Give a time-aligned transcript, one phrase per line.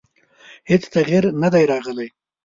[0.69, 2.07] هېڅ تغیر نه دی راغلی.